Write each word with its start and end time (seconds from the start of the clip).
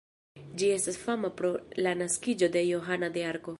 Ĝi 0.61 0.69
estas 0.77 0.97
fama 1.01 1.31
pro 1.41 1.53
la 1.87 1.95
naskiĝo 2.01 2.53
de 2.59 2.67
Johana 2.73 3.15
de 3.19 3.27
Arko. 3.33 3.49